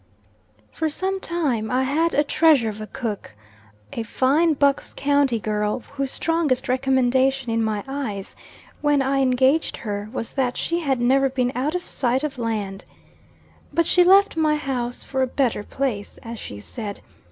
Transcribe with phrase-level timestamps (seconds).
[0.71, 3.35] FOR sometime I had a treasure of a cook;
[3.93, 8.35] a fine Bucks county girl, whose strongest recommendation in my eyes,
[8.81, 12.83] when I engaged her, was that she had never been out of sight of land.
[13.71, 17.01] But she left my house for a "better place," as she said.